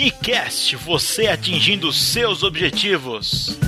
[0.00, 3.58] Unicast, você atingindo seus objetivos.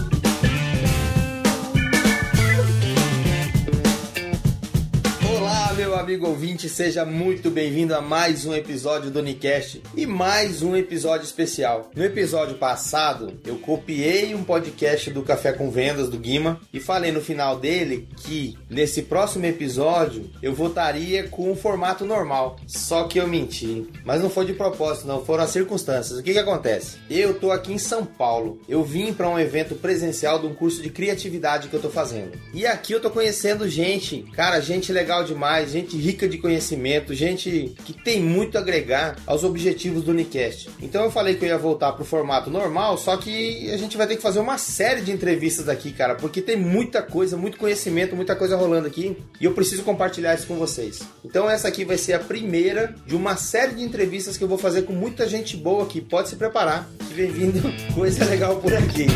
[6.13, 11.25] Amigo ouvinte, seja muito bem-vindo a mais um episódio do Unicast e mais um episódio
[11.25, 11.91] especial.
[11.97, 17.11] No episódio passado, eu copiei um podcast do Café com Vendas do Guima e falei
[17.11, 22.57] no final dele que nesse próximo episódio eu voltaria com um formato normal.
[22.67, 26.19] Só que eu menti, mas não foi de propósito, não, foram as circunstâncias.
[26.19, 26.99] O que que acontece?
[27.09, 28.61] Eu tô aqui em São Paulo.
[28.69, 32.39] Eu vim para um evento presencial de um curso de criatividade que eu tô fazendo.
[32.53, 37.75] E aqui eu tô conhecendo gente, cara, gente legal demais gente rica de conhecimento, gente
[37.85, 40.69] que tem muito a agregar aos objetivos do Unicast.
[40.81, 44.07] Então eu falei que eu ia voltar pro formato normal, só que a gente vai
[44.07, 48.17] ter que fazer uma série de entrevistas aqui, cara, porque tem muita coisa, muito conhecimento,
[48.17, 51.01] muita coisa rolando aqui e eu preciso compartilhar isso com vocês.
[51.25, 54.59] Então essa aqui vai ser a primeira de uma série de entrevistas que eu vou
[54.59, 56.01] fazer com muita gente boa aqui.
[56.01, 57.63] Pode se preparar, que vem vindo
[57.95, 59.07] coisa legal por aqui.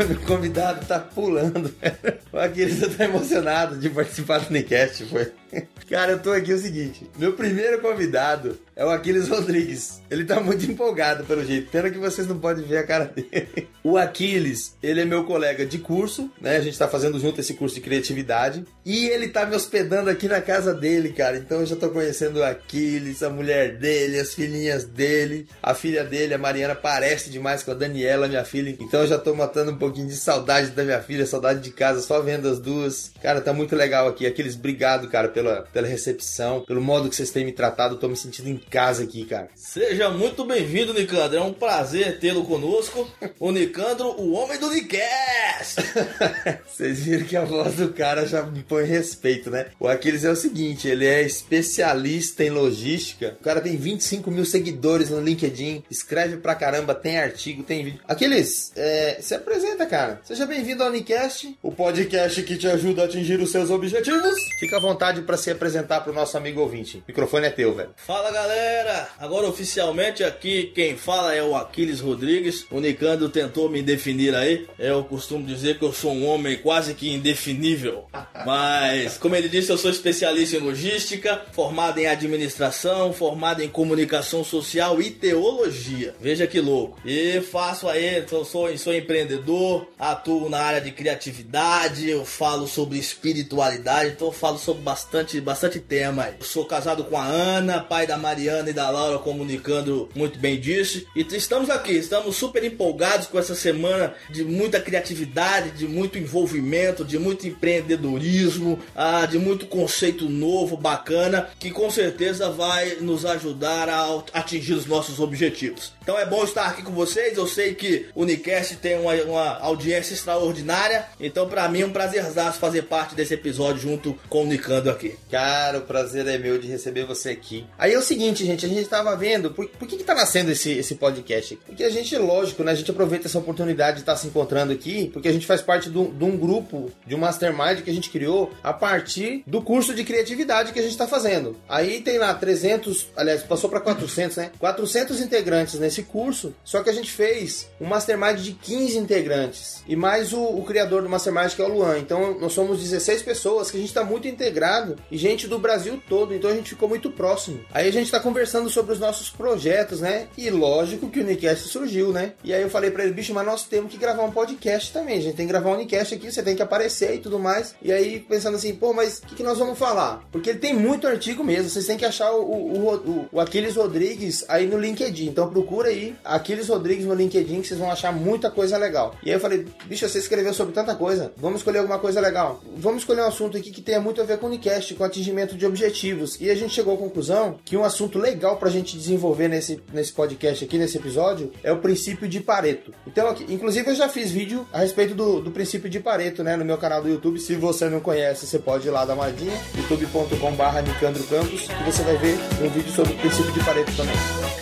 [0.10, 1.74] O convidado tá pulando.
[2.32, 5.04] O Aquiles tá emocionado de participar do Unicast.
[5.06, 5.32] Foi.
[5.88, 10.00] Cara, eu tô aqui é o seguinte: meu primeiro convidado é o Aquiles Rodrigues.
[10.10, 11.70] Ele tá muito empolgado pelo jeito.
[11.70, 13.68] Pena que vocês não podem ver a cara dele.
[13.82, 16.58] O Aquiles, ele é meu colega de curso, né?
[16.58, 18.62] A gente tá fazendo junto esse curso de criatividade.
[18.84, 21.38] E ele tá me hospedando aqui na casa dele, cara.
[21.38, 25.48] Então eu já tô conhecendo o Aquiles, a mulher dele, as filhinhas dele.
[25.62, 28.76] A filha dele, a Mariana, parece demais com a Daniela, minha filha.
[28.78, 32.02] Então eu já tô matando um pouquinho de saudade da minha filha, saudade de casa,
[32.02, 33.12] só vendo as duas.
[33.22, 34.26] Cara, tá muito legal aqui.
[34.26, 37.94] Aquiles, obrigado, cara, pela, pela recepção, pelo modo que vocês têm me tratado.
[37.94, 39.48] Eu tô me sentindo em casa aqui, cara.
[39.54, 41.38] Seja muito bem-vindo, Nicandro.
[41.38, 43.10] É um prazer tê-lo conosco.
[43.38, 45.80] O Nicandro, o homem do Nicast!
[46.68, 49.66] Vocês viram que a voz do cara já me põe respeito, né?
[49.80, 53.36] O Aquiles é o seguinte, ele é especialista em logística.
[53.40, 58.00] O cara tem 25 mil seguidores no LinkedIn, escreve pra caramba, tem artigo, tem vídeo.
[58.06, 60.20] Aquiles, é, se apresenta, cara.
[60.24, 64.36] Seja bem-vindo ao Unicast, o podcast que te ajuda a atingir os seus objetivos.
[64.58, 66.96] Fica à vontade para se apresentar pro nosso amigo ouvinte.
[66.96, 67.90] O microfone é teu, velho.
[67.94, 69.10] Fala, galera!
[69.16, 72.66] Agora oficialmente aqui quem fala é o Aquiles Rodrigues.
[72.68, 74.66] O Nicandro tentou me definir aí.
[74.76, 78.06] Eu costumo dizer que eu sou um homem quase que indefinível.
[78.44, 84.42] Mas, como ele disse, eu sou especialista em logística, formado em administração, formado em comunicação
[84.42, 86.12] social e teologia.
[86.20, 86.98] Veja que louco.
[87.04, 92.98] E faço aí, sou, sou, sou empreendedor, atuo na área de criatividade, eu falo sobre
[92.98, 96.34] espiritualidade, então eu falo sobre bastante, bastante tema aí.
[96.38, 100.58] Eu sou casado com a Ana, pai da Mariana e da Laura, comunicando muito bem
[100.58, 101.04] disso.
[101.14, 107.04] E estamos aqui, estamos super empolgados com essa semana de muita criatividade, de muito envolvimento,
[107.04, 113.88] de muito empreendedorismo, ah, de muito conceito novo, bacana, que com certeza vai nos ajudar
[113.88, 115.92] a atingir os nossos objetivos.
[116.02, 117.36] Então é bom estar aqui com vocês.
[117.36, 121.92] Eu sei que o Unicast tem uma, uma audiência extraordinária, então para mim é um
[121.92, 125.09] prazerzaço fazer parte desse episódio junto com o Nicando aqui.
[125.30, 127.66] Cara, o prazer é meu de receber você aqui.
[127.78, 130.50] Aí é o seguinte, gente, a gente tava vendo, por, por que que tá nascendo
[130.50, 131.56] esse, esse podcast?
[131.66, 134.72] Porque a gente, lógico, né, a gente aproveita essa oportunidade de estar tá se encontrando
[134.72, 137.90] aqui, porque a gente faz parte de um, de um grupo, de um mastermind que
[137.90, 141.56] a gente criou a partir do curso de criatividade que a gente tá fazendo.
[141.68, 144.50] Aí tem lá 300, aliás, passou para 400, né?
[144.58, 149.96] 400 integrantes nesse curso, só que a gente fez um mastermind de 15 integrantes e
[149.96, 151.98] mais o, o criador do mastermind que é o Luan.
[151.98, 156.00] Então nós somos 16 pessoas que a gente tá muito integrado e gente do Brasil
[156.08, 157.60] todo, então a gente ficou muito próximo.
[157.72, 160.28] Aí a gente tá conversando sobre os nossos projetos, né?
[160.36, 162.32] E lógico que o Unicast surgiu, né?
[162.42, 165.18] E aí eu falei para ele, bicho, mas nós temos que gravar um podcast também,
[165.18, 167.74] a gente tem que gravar um Unicast aqui, você tem que aparecer e tudo mais.
[167.82, 170.24] E aí pensando assim, pô, mas o que, que, nós vamos falar?
[170.30, 173.76] Porque ele tem muito artigo mesmo, vocês têm que achar o, o, o, o Aquiles
[173.76, 175.28] Rodrigues aí no LinkedIn.
[175.28, 179.14] Então procura aí Aquiles Rodrigues no LinkedIn que vocês vão achar muita coisa legal.
[179.22, 182.60] E aí eu falei, bicho, você escreveu sobre tanta coisa, vamos escolher alguma coisa legal.
[182.76, 185.56] Vamos escolher um assunto aqui que tenha muito a ver com o Unicast, com atingimento
[185.56, 186.40] de objetivos.
[186.40, 190.12] E a gente chegou à conclusão que um assunto legal pra gente desenvolver nesse, nesse
[190.12, 192.92] podcast aqui, nesse episódio, é o princípio de Pareto.
[193.06, 196.64] Então, inclusive eu já fiz vídeo a respeito do, do princípio de Pareto, né, no
[196.64, 197.38] meu canal do YouTube.
[197.38, 201.84] Se você não conhece, você pode ir lá dar uma olhadinha, youtube.com.br Nicandro Campos, que
[201.84, 204.59] você vai ver um vídeo sobre o princípio de Pareto também.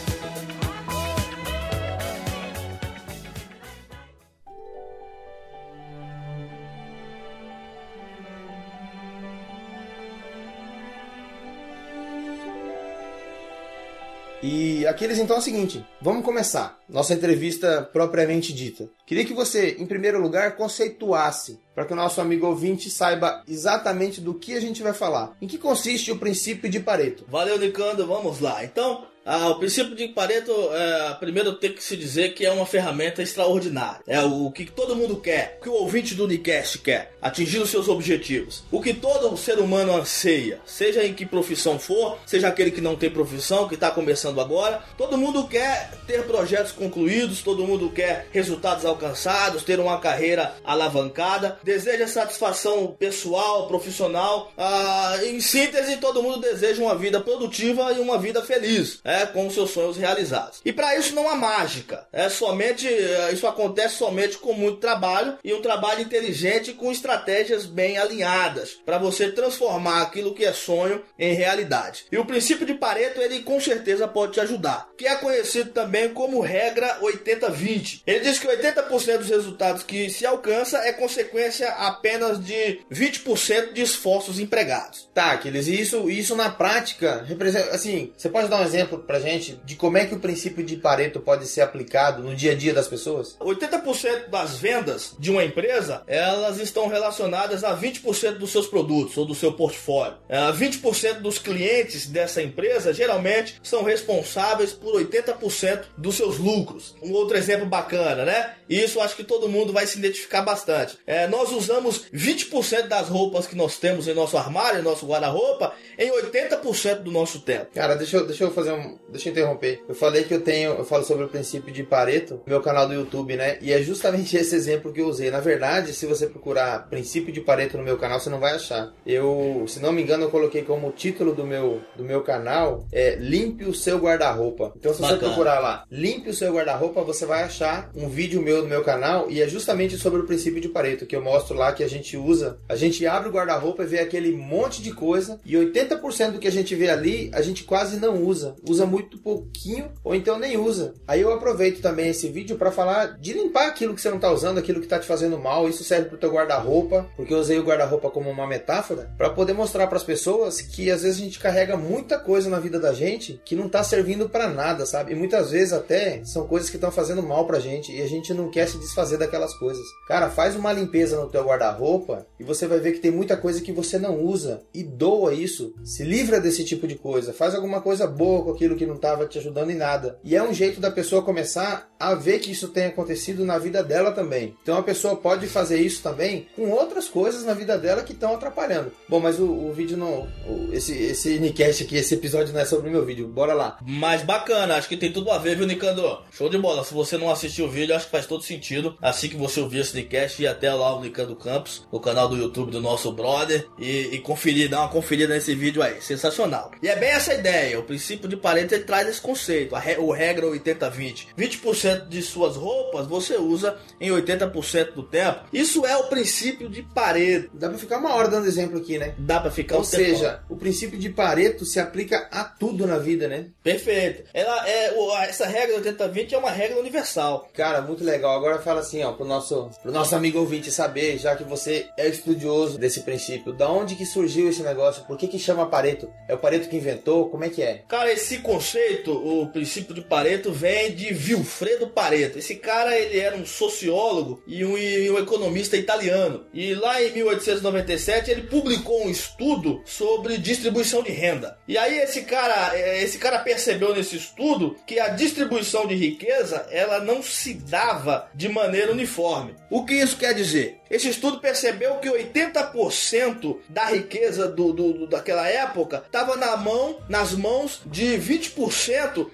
[14.51, 18.89] E aqueles então é o seguinte, vamos começar nossa entrevista propriamente dita.
[19.05, 24.23] Queria que você, em primeiro lugar, conceituasse para que o nosso amigo ouvinte saiba exatamente
[24.23, 25.37] do que a gente vai falar.
[25.43, 27.27] Em que consiste o princípio de Pareto?
[27.29, 28.65] Valeu, Nicando, vamos lá.
[28.65, 32.65] Então, ah, o princípio de Pareto, é, primeiro tem que se dizer que é uma
[32.65, 34.01] ferramenta extraordinária.
[34.07, 37.69] É o que todo mundo quer, o que o ouvinte do Unicast quer, atingir os
[37.69, 38.65] seus objetivos.
[38.73, 42.97] O que todo ser humano anseia, seja em que profissão for, seja aquele que não
[42.97, 48.29] tem profissão, que está começando agora, todo mundo quer ter projetos concluídos, todo mundo quer
[48.33, 54.53] resultados alcançados, ter uma carreira alavancada, deseja satisfação pessoal, profissional.
[54.57, 59.01] Ah, em síntese, todo mundo deseja uma vida produtiva e uma vida feliz.
[59.05, 60.61] É, com seus sonhos realizados.
[60.65, 62.07] E para isso não há mágica.
[62.13, 67.67] É somente é, isso acontece somente com muito trabalho e um trabalho inteligente com estratégias
[67.67, 72.07] bem alinhadas para você transformar aquilo que é sonho em realidade.
[72.11, 76.09] E o princípio de Pareto ele com certeza pode te ajudar, que é conhecido também
[76.11, 78.03] como regra 80/20.
[78.07, 83.83] Ele diz que 80% dos resultados que se alcança é consequência apenas de 20% de
[83.83, 85.09] esforços empregados.
[85.15, 89.19] Tá, Aquiles, e isso, isso na prática representa assim, você pode dar um exemplo pra
[89.19, 92.55] gente de como é que o princípio de Pareto pode ser aplicado no dia a
[92.55, 93.37] dia das pessoas?
[93.41, 99.25] 80% das vendas de uma empresa, elas estão relacionadas a 20% dos seus produtos ou
[99.25, 100.19] do seu portfólio.
[100.29, 106.95] 20% é, dos clientes dessa empresa geralmente são responsáveis por 80% dos seus lucros.
[107.03, 108.57] Um outro exemplo bacana, né?
[108.69, 110.99] Isso acho que todo mundo vai se identificar bastante.
[111.07, 115.73] É, nós usamos 20% das roupas que nós temos em nosso armário, em nosso guarda-roupa,
[115.99, 117.69] em 80% do nosso tempo.
[117.75, 119.83] Cara, deixa eu, deixa eu fazer um, deixa eu interromper.
[119.89, 122.87] Eu falei que eu tenho, eu falo sobre o princípio de Pareto, no meu canal
[122.87, 123.59] do YouTube, né?
[123.61, 125.31] E é justamente esse exemplo que eu usei.
[125.31, 128.93] Na verdade, se você procurar princípio de Pareto no meu canal, você não vai achar.
[129.07, 133.17] Eu, se não me engano, eu coloquei como título do meu, do meu canal é
[133.17, 134.73] Limpe o seu guarda-roupa.
[134.77, 135.19] Então, se Bacana.
[135.19, 138.83] você procurar lá, Limpe o seu guarda-roupa, você vai achar um vídeo meu no meu
[138.83, 141.89] canal e é justamente sobre o princípio de Pareto que eu mostro lá que a
[141.89, 142.59] gente usa.
[142.69, 146.49] A gente abre o guarda-roupa e vê aquele monte de coisa e 80% do que
[146.49, 148.57] a gente vê ali, a gente quase não usa.
[148.69, 150.95] Usa muito pouquinho ou então nem usa.
[151.07, 154.31] Aí eu aproveito também esse vídeo para falar de limpar aquilo que você não está
[154.31, 155.69] usando, aquilo que está te fazendo mal.
[155.69, 159.31] Isso serve para o teu guarda-roupa, porque eu usei o guarda-roupa como uma metáfora para
[159.31, 162.79] poder mostrar para as pessoas que às vezes a gente carrega muita coisa na vida
[162.79, 165.13] da gente que não está servindo para nada, sabe?
[165.13, 168.33] E muitas vezes até são coisas que estão fazendo mal pra gente e a gente
[168.35, 169.85] não quer se desfazer daquelas coisas.
[170.07, 173.61] Cara, faz uma limpeza no teu guarda-roupa e você vai ver que tem muita coisa
[173.61, 175.75] que você não usa e doa isso.
[175.85, 179.27] Se livra desse tipo de coisa, faz alguma coisa boa com aquilo que não estava
[179.27, 180.19] te ajudando em nada.
[180.25, 183.83] E é um jeito da pessoa começar a ver que isso tem acontecido na vida
[183.83, 184.57] dela também.
[184.63, 188.35] Então a pessoa pode fazer isso também com outras coisas na vida dela que estão
[188.35, 188.93] atrapalhando.
[189.09, 190.29] Bom, mas o, o vídeo não.
[190.47, 193.27] O, esse, esse Nicast aqui, esse episódio não é sobre o meu vídeo.
[193.27, 193.79] Bora lá.
[193.87, 196.23] Mas bacana, acho que tem tudo a ver, viu, Nicandro?
[196.31, 196.85] Show de bola.
[196.85, 198.97] Se você não assistiu o vídeo, acho que faz todo sentido.
[199.01, 202.37] Assim que você ouvir esse Nicast, ir até lá o Nicando Campos, no canal do
[202.37, 206.01] YouTube do nosso brother, e, e conferir, dar uma conferida nesse vídeo aí.
[206.01, 206.71] Sensacional.
[206.83, 207.79] E é bem essa ideia.
[207.79, 211.29] O princípio de Pareto ele traz esse conceito, a re, o regra 80-20.
[211.39, 215.45] 20% de suas roupas você usa em 80% do tempo.
[215.53, 217.51] Isso é o princípio de Pareto.
[217.55, 219.15] Dá pra ficar uma hora dando exemplo aqui, né?
[219.19, 223.29] Dá pra ficar Ou seja, o princípio de Pareto se aplica a tudo na vida,
[223.29, 223.47] né?
[223.63, 224.25] Perfeito.
[224.35, 224.93] Ela é,
[225.29, 227.49] essa regra 80-20 é uma regra universal.
[227.55, 228.37] Cara, muito legal.
[228.37, 232.09] Agora fala assim, ó, pro nosso, pro nosso amigo ouvinte saber, já que você é
[232.09, 235.05] estudioso desse princípio, da onde que surgiu esse negócio?
[235.05, 236.11] Por que que chama Pareto?
[236.27, 237.29] É o Pareto que inventou?
[237.31, 237.83] Como é que é?
[237.89, 242.39] Cara, esse conceito, o princípio de Pareto, vem de Vilfredo Pareto.
[242.39, 246.47] Esse cara, ele era um sociólogo e um, e um economista italiano.
[246.55, 251.59] E lá em 1897 ele publicou um estudo sobre distribuição de renda.
[251.69, 256.67] E aí esse cara, é, esse cara percebeu nesse estudo que a distribuição de riqueza,
[256.71, 259.57] ela não se dava de maneira uniforme.
[259.69, 260.79] O que isso quer dizer?
[260.91, 266.97] Esse estudo percebeu que 80% da riqueza do, do, do daquela época estava na mão,
[267.09, 268.38] nas mãos de 20%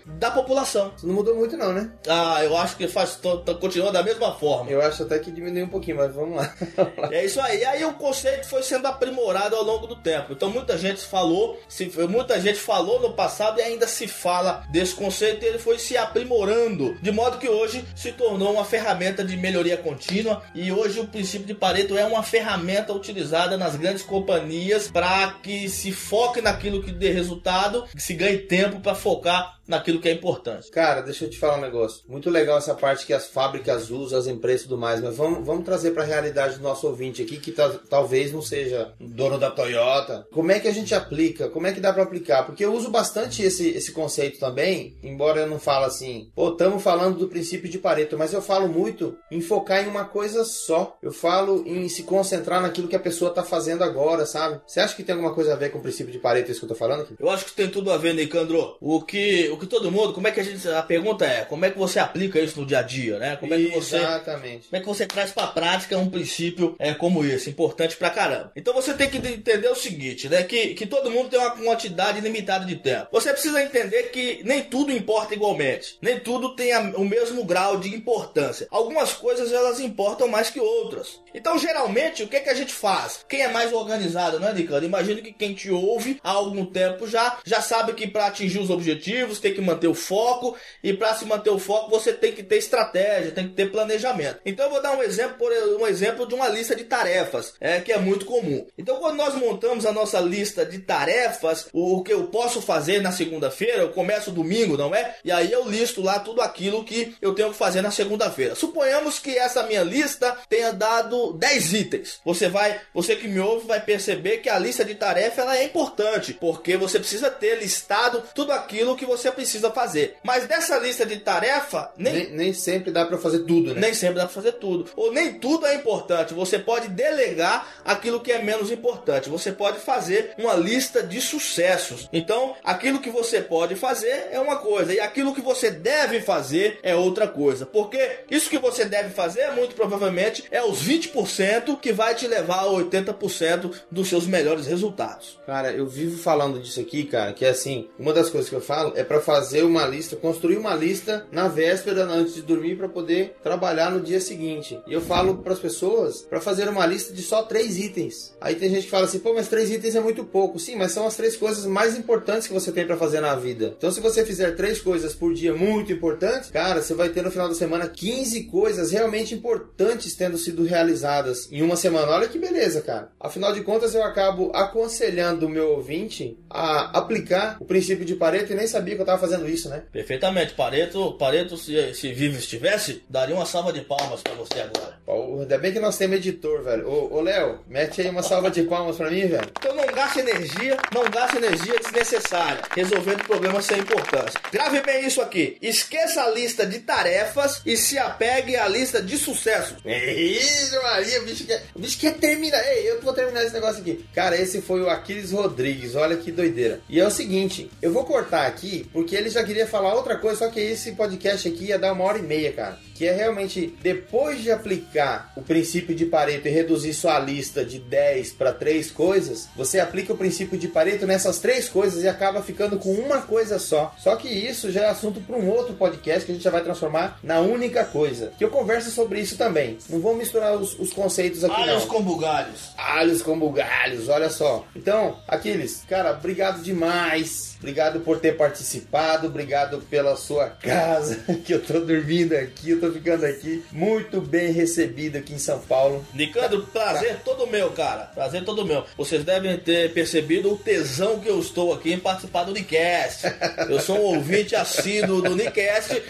[0.07, 0.93] da população.
[0.97, 1.91] Isso não mudou muito não, né?
[2.09, 3.19] Ah, eu acho que faz
[3.61, 4.71] continua da mesma forma.
[4.71, 6.55] Eu acho até que diminuiu um pouquinho, mas vamos lá.
[7.11, 7.61] é isso aí.
[7.61, 10.33] E aí o conceito foi sendo aprimorado ao longo do tempo.
[10.33, 14.95] Então muita gente falou, se, muita gente falou no passado e ainda se fala desse
[14.95, 19.37] conceito e ele foi se aprimorando, de modo que hoje se tornou uma ferramenta de
[19.37, 24.89] melhoria contínua e hoje o princípio de Pareto é uma ferramenta utilizada nas grandes companhias
[24.89, 30.01] para que se foque naquilo que dê resultado, que se ganhe tempo para focar naquilo
[30.01, 30.71] que é importante.
[30.71, 32.03] Cara, deixa eu te falar um negócio.
[32.09, 35.45] Muito legal essa parte que as fábricas usam, as empresas e tudo mais, mas vamos,
[35.45, 39.39] vamos trazer para a realidade do nosso ouvinte aqui, que tá, talvez não seja dono
[39.39, 40.27] da Toyota.
[40.33, 41.49] Como é que a gente aplica?
[41.49, 42.45] Como é que dá para aplicar?
[42.45, 46.83] Porque eu uso bastante esse, esse conceito também, embora eu não fale assim, pô, estamos
[46.83, 50.97] falando do princípio de Pareto, mas eu falo muito em focar em uma coisa só.
[51.03, 54.61] Eu falo em se concentrar naquilo que a pessoa tá fazendo agora, sabe?
[54.67, 56.67] Você acha que tem alguma coisa a ver com o princípio de Pareto, isso que
[56.67, 57.15] eu tô falando aqui?
[57.19, 58.77] Eu acho que tem tudo a ver, Nicandro.
[58.81, 60.67] O que, o que todo mundo, como é que a gente.
[60.69, 63.37] A pergunta é, como é que você aplica isso no dia a dia, né?
[63.37, 63.97] Como é que você.
[63.97, 64.69] Exatamente.
[64.69, 68.53] Como é que você traz pra prática um princípio é, como esse, importante pra caramba.
[68.57, 70.43] Então você tem que entender o seguinte, né?
[70.43, 73.09] Que, que todo mundo tem uma quantidade limitada de tempo.
[73.13, 75.99] Você precisa entender que nem tudo importa igualmente.
[76.01, 78.67] Nem tudo tem a, o mesmo grau de importância.
[78.71, 81.21] Algumas coisas elas importam mais que outras.
[81.35, 83.25] Então, geralmente, o que, é que a gente faz?
[83.29, 84.87] Quem é mais organizado, né, Nicano?
[84.87, 88.71] Imagino que quem te ouve há algum tempo já, já sabe que para atingir os
[88.71, 92.43] objetivos tem que manter o foco e para se manter o foco você tem que
[92.43, 94.41] ter estratégia, tem que ter planejamento.
[94.47, 97.81] Então, eu vou dar um exemplo, por um exemplo de uma lista de tarefas, é,
[97.81, 98.67] que é muito comum.
[98.79, 103.03] Então, quando nós montamos a nossa lista de tarefas, o, o que eu posso fazer
[103.03, 105.17] na segunda-feira, eu começo domingo, não é?
[105.23, 108.55] E aí eu listo lá tudo aquilo que eu tenho que fazer na segunda-feira.
[108.55, 112.21] Suponhamos que essa minha lista tenha dado 10 itens.
[112.25, 115.65] Você vai, você que me ouve vai perceber que a lista de tarefa ela é
[115.65, 120.17] importante, porque você precisa ter listado tudo aquilo que você precisa fazer.
[120.23, 123.81] Mas dessa lista de tarefa, nem, Nem, nem sempre dá para fazer tudo, né?
[123.81, 124.91] nem sempre dá pra fazer tudo.
[124.97, 126.33] Ou nem tudo é importante.
[126.35, 129.29] Você pode delegar aquilo que é menos importante.
[129.29, 132.09] Você pode fazer uma lista de sucessos.
[132.13, 136.79] Então, aquilo que você pode fazer é uma coisa, e aquilo que você deve fazer
[136.83, 137.67] é outra coisa.
[137.67, 142.61] Porque isso que você deve fazer, muito provavelmente, é os 20% que vai te levar
[142.61, 145.39] a 80% dos seus melhores resultados.
[145.47, 148.61] Cara, eu vivo falando disso aqui, cara, que é assim, uma das coisas que eu
[148.61, 152.89] falo é pra fazer uma lista, construir uma lista na véspera antes de dormir pra
[152.89, 154.79] poder trabalhar no dia seguinte.
[154.87, 158.35] E eu falo pras pessoas pra fazer uma lista de só três itens.
[158.41, 160.59] Aí tem gente que fala assim, pô, mas três itens é muito pouco.
[160.59, 163.75] Sim, mas são as três coisas mais importantes que você tem pra fazer na vida.
[163.77, 167.31] Então, se você fizer três coisas por dia muito importantes, cara, você vai ter no
[167.31, 172.13] final da semana 15 coisas realmente importantes tendo sido realizadas em uma semana.
[172.13, 173.11] Olha que beleza, cara.
[173.19, 178.53] Afinal de contas, eu acabo aconselhando o meu ouvinte a aplicar o princípio de Pareto
[178.53, 179.83] e nem sabia que eu tava fazendo isso, né?
[179.93, 180.55] Perfeitamente.
[180.55, 184.99] Pareto, Pareto se, se vivo estivesse, daria uma salva de palmas pra você agora.
[185.07, 186.89] Ó, Ainda bem que nós temos editor, velho.
[186.89, 189.51] Ô, ô Léo, mete aí uma salva de palmas pra mim, velho.
[189.59, 194.41] Então não gaste energia, não gaste energia desnecessária, resolvendo problemas sem importância.
[194.51, 195.59] Grave bem isso aqui.
[195.61, 199.77] Esqueça a lista de tarefas e se apegue à lista de sucessos.
[199.85, 202.63] Isso, Maria, o bicho quer, o bicho quer terminar.
[202.67, 204.05] Ei, eu vou terminar esse negócio aqui.
[204.15, 206.81] Cara, esse foi o Aquiles Rodrigues, olha que doideira.
[206.89, 210.39] E é o seguinte, eu vou cortar aqui, porque ele já queria falar outra coisa,
[210.45, 212.79] só que esse podcast aqui ia dar uma hora e meia, cara.
[212.95, 217.81] Que é realmente, depois de aplicar o princípio de Pareto e reduzir sua lista de
[217.81, 222.41] 10 para 3 coisas, você aplica o princípio de Pareto nessas três coisas e acaba
[222.43, 223.93] ficando com uma coisa só.
[223.99, 226.63] Só que isso já é assunto para um outro podcast que a gente já vai
[226.63, 228.33] transformar na única coisa.
[228.39, 229.79] Que eu converso sobre isso também.
[229.89, 231.89] Não vou misturar os, os conceitos aqui, Alhos não.
[231.89, 232.71] com bugalhos.
[232.77, 234.65] Alhos com bugalhos, olha só.
[234.77, 237.55] Então, Aquiles, cara, obrigado demais.
[237.59, 238.94] Obrigado por ter participado,
[239.27, 243.65] obrigado pela sua casa, que eu tô dormindo aqui, eu tô ficando aqui.
[243.73, 246.07] Muito bem recebido aqui em São Paulo.
[246.15, 248.05] Nicandro, prazer todo meu, cara.
[248.15, 248.85] Prazer todo meu.
[248.97, 253.25] Vocês devem ter percebido o tesão que eu estou aqui em participar do Nicast.
[253.69, 256.01] Eu sou um ouvinte assíduo do Nicast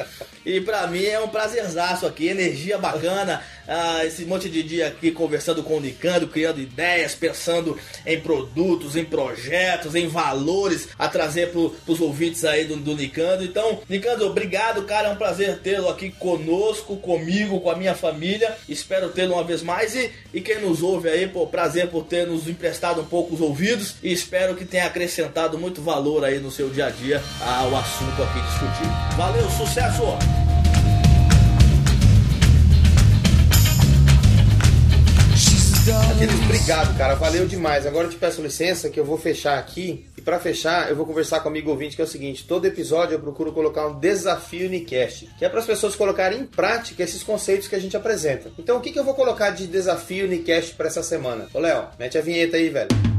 [0.45, 3.43] e pra mim é um prazerzaço aqui, energia bacana.
[3.67, 8.95] Ah, esse monte de dia aqui conversando com o Nicandro, criando ideias, pensando em produtos,
[8.95, 13.45] em projetos, em valores a trazer pro, pros ouvintes aí do, do Nicandro.
[13.45, 15.09] Então, Nicandro, obrigado, cara.
[15.09, 18.55] É um prazer tê-lo aqui conosco, comigo, com a minha família.
[18.69, 19.95] Espero tê-lo uma vez mais.
[19.95, 23.41] E, e quem nos ouve aí, pô, prazer por ter nos emprestado um pouco os
[23.41, 23.95] ouvidos.
[24.03, 28.23] E espero que tenha acrescentado muito valor aí no seu dia a dia ao assunto
[28.23, 29.17] aqui discutido.
[29.17, 30.34] Valeu, sucesso!
[35.93, 37.15] Aquiles, obrigado, cara.
[37.15, 37.87] Valeu demais.
[37.87, 40.07] Agora eu te peço licença que eu vou fechar aqui.
[40.17, 42.67] E pra fechar, eu vou conversar com o amigo ouvinte que é o seguinte: todo
[42.67, 47.03] episódio eu procuro colocar um desafio Nicast, que é para as pessoas colocarem em prática
[47.03, 48.51] esses conceitos que a gente apresenta.
[48.59, 51.49] Então, o que, que eu vou colocar de desafio Nicast para essa semana?
[51.53, 53.14] Ô, Léo, mete a vinheta aí, velho.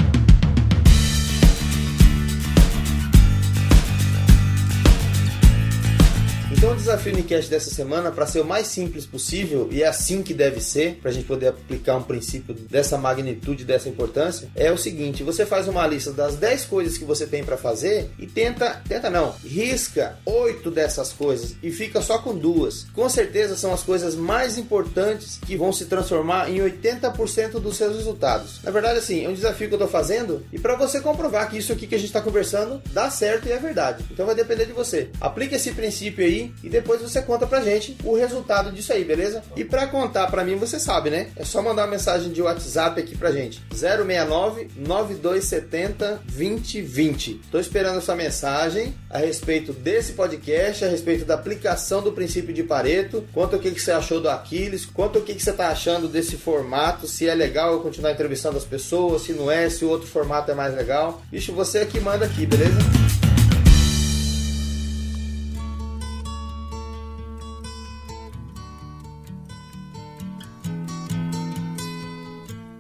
[6.58, 10.24] Então o desafio Unicast dessa semana, para ser o mais simples possível, e é assim
[10.24, 14.72] que deve ser, para a gente poder aplicar um princípio dessa magnitude, dessa importância, é
[14.72, 18.26] o seguinte: você faz uma lista das 10 coisas que você tem para fazer e
[18.26, 22.86] tenta, tenta não, risca oito dessas coisas e fica só com duas.
[22.94, 27.98] Com certeza são as coisas mais importantes que vão se transformar em 80% dos seus
[27.98, 28.62] resultados.
[28.64, 31.58] Na verdade, assim, é um desafio que eu tô fazendo e para você comprovar que
[31.58, 34.06] isso aqui que a gente está conversando dá certo e é verdade.
[34.10, 35.10] Então vai depender de você.
[35.20, 39.44] Aplique esse princípio aí e depois você conta pra gente o resultado disso aí, beleza?
[39.56, 41.30] E para contar para mim, você sabe, né?
[41.36, 43.62] É só mandar uma mensagem de WhatsApp aqui pra gente.
[43.72, 47.42] 069 9270 2020.
[47.52, 52.64] Tô esperando essa mensagem a respeito desse podcast, a respeito da aplicação do princípio de
[52.64, 55.70] Pareto, quanto o que, que você achou do Aquiles, quanto o que, que você tá
[55.70, 59.86] achando desse formato, se é legal eu continuar entrevistando as pessoas, se não é, se
[59.86, 61.22] o outro formato é mais legal.
[61.32, 63.05] Bicho, você é que manda aqui, beleza?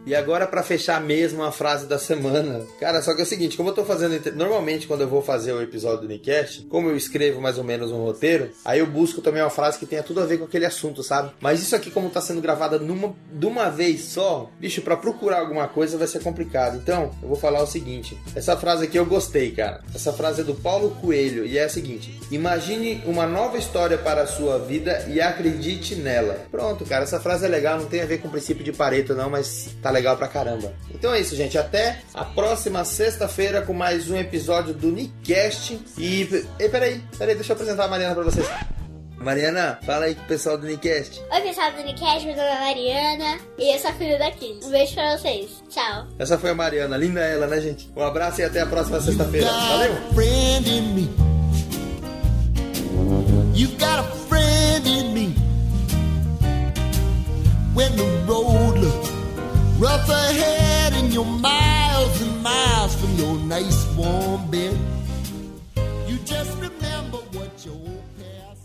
[0.05, 2.61] E agora para fechar mesmo a frase da semana.
[2.79, 5.51] Cara, só que é o seguinte, como eu tô fazendo normalmente quando eu vou fazer
[5.51, 9.21] o episódio do Unicast, como eu escrevo mais ou menos um roteiro, aí eu busco
[9.21, 11.31] também uma frase que tenha tudo a ver com aquele assunto, sabe?
[11.39, 15.39] Mas isso aqui como tá sendo gravada numa de uma vez só, bicho, para procurar
[15.39, 16.77] alguma coisa vai ser complicado.
[16.77, 18.17] Então, eu vou falar o seguinte.
[18.35, 19.81] Essa frase aqui eu gostei, cara.
[19.93, 24.21] Essa frase é do Paulo Coelho e é a seguinte: Imagine uma nova história para
[24.21, 26.45] a sua vida e acredite nela.
[26.51, 29.15] Pronto, cara, essa frase é legal, não tem a ver com o princípio de Pareto
[29.15, 30.73] não, mas tá legal pra caramba.
[30.93, 31.57] Então é isso, gente.
[31.57, 35.79] Até a próxima sexta-feira com mais um episódio do Nicast.
[35.97, 36.21] E,
[36.59, 38.45] e peraí, peraí, deixa eu apresentar a Mariana pra vocês.
[39.17, 41.21] Mariana, fala aí com o pessoal do Nicast.
[41.31, 44.59] Oi, pessoal do Unicast, meu nome é Mariana e eu sou a filha daqui.
[44.63, 45.63] Um beijo pra vocês.
[45.69, 46.05] Tchau.
[46.19, 47.89] Essa foi a Mariana, linda ela, né, gente?
[47.95, 49.47] Um abraço e até a próxima sexta-feira.
[49.49, 49.95] Valeu!
[61.15, 64.77] You're miles and miles from your nice warm bed,
[66.07, 68.61] you just remember what your old past.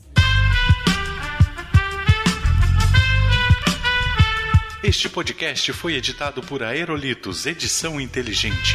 [4.83, 8.75] Este podcast foi editado por Aerolitos Edição Inteligente.